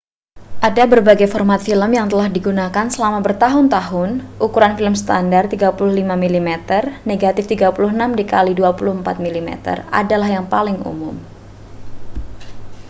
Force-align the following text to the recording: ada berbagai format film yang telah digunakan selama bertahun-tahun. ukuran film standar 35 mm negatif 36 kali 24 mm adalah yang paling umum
ada 0.67 0.83
berbagai 0.93 1.27
format 1.33 1.61
film 1.67 1.89
yang 1.99 2.07
telah 2.11 2.25
digunakan 2.37 2.85
selama 2.95 3.19
bertahun-tahun. 3.27 4.09
ukuran 4.45 4.73
film 4.79 4.95
standar 5.03 5.43
35 5.45 5.77
mm 6.23 6.49
negatif 7.11 7.43
36 7.45 7.69
kali 8.33 8.51
24 8.57 9.21
mm 9.25 9.49
adalah 10.01 10.25
yang 10.35 10.45
paling 10.53 10.77
umum 10.91 11.13